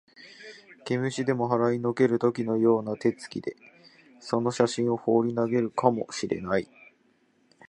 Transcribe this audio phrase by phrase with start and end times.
[0.83, 3.55] 毛虫でも払いのける時のような手つきで、
[4.19, 6.67] その写真をほうり投げるかも知れない